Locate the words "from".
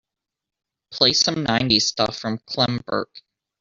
2.17-2.39